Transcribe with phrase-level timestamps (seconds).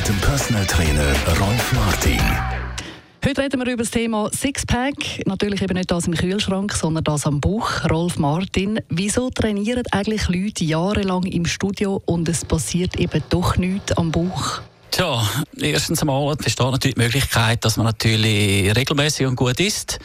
[0.00, 2.18] mit dem Personal Trainer Rolf Martin.
[3.22, 5.26] Heute reden wir über das Thema Sixpack.
[5.26, 7.68] Natürlich eben nicht das im Kühlschrank, sondern das am Buch.
[7.90, 13.92] Rolf Martin, wieso trainieren eigentlich Leute jahrelang im Studio und es passiert eben doch nichts
[13.92, 14.62] am Buch?
[14.90, 15.22] Tja,
[15.56, 20.00] erstens einmal besteht natürlich die Möglichkeit, dass man natürlich regelmäßig und gut isst,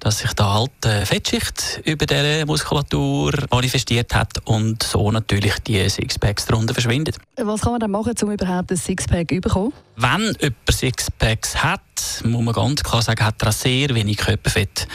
[0.00, 5.86] dass sich da halt eine Fettschicht über der Muskulatur manifestiert hat und so natürlich die
[5.88, 7.14] Sixpacks darunter verschwinden.
[7.36, 9.72] Was kann man dann machen, um überhaupt ein Sixpack zu bekommen?
[9.96, 11.82] Wenn jemand Sixpacks hat,
[12.24, 14.86] muss man ganz klar sagen, hat er sehr wenig Körperfett.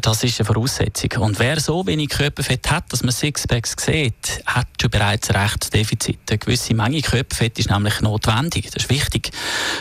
[0.00, 1.22] Das ist eine Voraussetzung.
[1.22, 6.18] Und wer so wenig Körperfett hat, dass man Sixpacks sieht, hat schon bereits ein Rechtsdefizit.
[6.28, 8.70] Eine gewisse Menge Körperfett ist nämlich notwendig.
[8.70, 9.30] Das ist wichtig.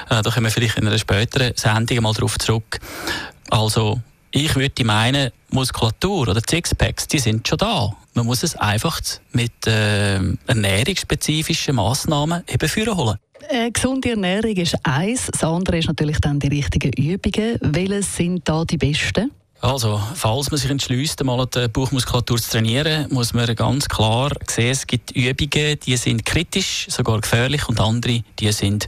[0.09, 2.79] Äh, da kommen wir vielleicht in einer späteren Sendung mal darauf zurück.
[3.49, 7.89] Also, ich würde meinen, Muskulatur oder Sixpacks, die sind schon da.
[8.13, 8.99] Man muss es einfach
[9.33, 10.15] mit äh,
[10.47, 13.17] ernährungsspezifischen Massnahmen eben führen holen.
[13.49, 17.57] Äh, gesunde Ernährung ist eins, das andere ist natürlich dann die richtigen Übungen.
[17.61, 19.31] Welche sind da die besten?
[19.61, 24.71] Also, falls man sich entschließt, einmal die Bauchmuskulatur zu trainieren, muss man ganz klar sehen,
[24.71, 28.87] es gibt Übungen, die sind kritisch, sogar gefährlich, und andere, die sind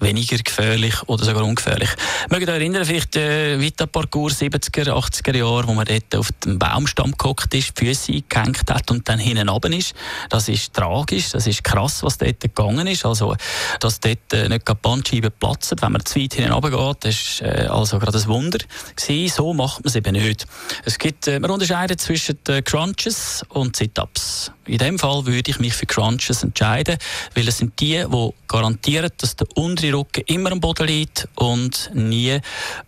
[0.00, 1.90] weniger gefährlich oder sogar ungefährlich.
[2.30, 7.12] Mögt ihr erinnern, vielleicht äh, Vita-Parcours 70er, 80er Jahre, wo man dort auf dem Baumstamm
[7.16, 9.94] gehockt ist, die Füße eingehängt hat und dann hinten runter ist.
[10.28, 13.04] Das ist tragisch, das ist krass, was dort gegangen ist.
[13.04, 13.36] Also,
[13.80, 17.14] dass dort äh, nicht die Bandscheiben platzen, wenn man zu weit hinten runter geht, das
[17.14, 18.58] ist äh, also gerade ein Wunder
[18.96, 19.34] gewesen.
[19.34, 20.46] So macht man es eben nicht.
[20.84, 24.52] Es gibt, äh, man unterscheidet zwischen Crunches und Sit-Ups.
[24.68, 26.98] In dem Fall würde ich mich für Crunches entscheiden,
[27.34, 31.90] weil es sind die, die garantieren, dass der untere Rücken immer am Boden liegt und
[31.94, 32.38] nie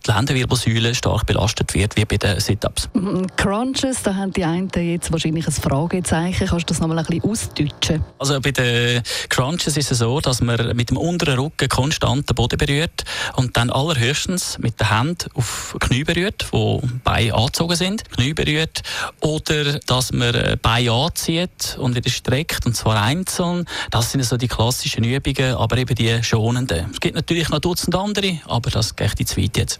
[0.05, 2.89] die Lendenwirbelsäule stark belastet wird, wie bei den Sit-Ups.
[2.93, 6.47] Mhm, Crunches, da haben die einen jetzt wahrscheinlich ein Fragezeichen.
[6.47, 8.03] Kannst du das noch mal ein bisschen ausdeutschen?
[8.19, 12.35] Also bei den Crunches ist es so, dass man mit dem unteren Rücken konstant den
[12.35, 13.03] Boden berührt
[13.35, 18.81] und dann allerhöchstens mit den Händen auf Knie berührt, wo Beine angezogen sind, Knie berührt,
[19.19, 23.65] oder dass man Beine anzieht und wieder streckt, und zwar einzeln.
[23.89, 26.87] Das sind so die klassischen Übungen, aber eben die schonenden.
[26.91, 29.79] Es gibt natürlich noch Dutzend andere, aber das geht jetzt weit jetzt.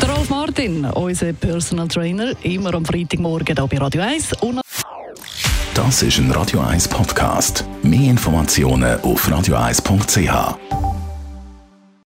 [0.00, 4.34] Der Rolf Martin, unser Personal Trainer, immer am Freitagmorgen hier bei Radio 1.
[4.40, 4.60] Und
[5.74, 7.64] das ist ein Radio 1 Podcast.
[7.82, 10.85] Mehr Informationen auf radio1.ch.